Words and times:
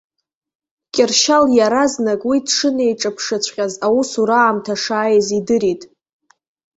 Кьыршьал 0.93 1.45
иаразнак, 1.57 2.21
уи 2.29 2.37
дшынеиҿаԥшыҵәҟьаз, 2.45 3.73
аусура 3.85 4.37
аамҭа 4.41 4.75
шааиз 4.83 5.27
идырит. 5.37 5.81